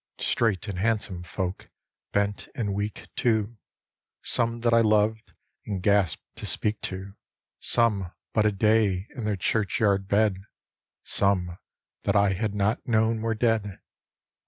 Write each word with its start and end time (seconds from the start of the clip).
Straight 0.17 0.67
and 0.67 0.79
handsome 0.79 1.21
folk, 1.21 1.69
bent 2.11 2.47
and 2.55 2.73
weak, 2.73 3.09
too; 3.15 3.57
Some 4.23 4.61
that 4.61 4.73
I 4.73 4.81
loved, 4.81 5.33
and 5.67 5.79
gasp'd 5.79 6.23
to 6.37 6.47
speak 6.47 6.81
to; 6.89 7.13
Some 7.59 8.11
but 8.33 8.47
a 8.47 8.51
day 8.51 9.05
in 9.15 9.25
theii 9.25 9.39
churchyard 9.39 10.07
bed; 10.07 10.37
Some 11.03 11.59
that 12.01 12.15
I 12.15 12.33
had 12.33 12.55
not 12.55 12.87
known 12.87 13.21
were 13.21 13.35
dead. 13.35 13.77